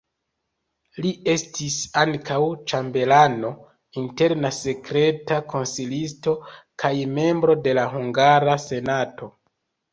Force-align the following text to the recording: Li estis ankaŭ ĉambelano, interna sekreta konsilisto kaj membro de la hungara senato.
Li 1.03 1.09
estis 1.33 1.75
ankaŭ 2.03 2.39
ĉambelano, 2.73 3.53
interna 4.05 4.53
sekreta 4.61 5.39
konsilisto 5.55 6.37
kaj 6.85 6.95
membro 7.21 7.61
de 7.69 7.79
la 7.83 7.89
hungara 7.97 8.61
senato. 8.69 9.35